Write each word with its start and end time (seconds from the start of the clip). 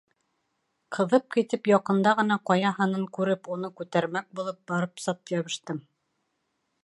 Ҡыҙып 0.95 1.25
китеп 1.35 1.69
яҡында 1.71 2.13
ғына 2.21 2.37
ҡая 2.51 2.71
һынын 2.79 3.05
күреп 3.19 3.51
уны 3.57 3.71
күтәрмәк 3.81 4.29
булып 4.39 4.59
барып 4.73 5.05
сат 5.07 5.35
йәбештем. 5.35 5.85